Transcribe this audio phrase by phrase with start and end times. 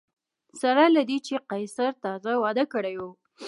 [0.61, 3.03] سره له دې چې قیصر تازه واده کړی و